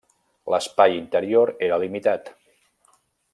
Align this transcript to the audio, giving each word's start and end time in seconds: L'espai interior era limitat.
L'espai 0.53 0.95
interior 0.99 1.51
era 1.67 1.79
limitat. 1.85 2.33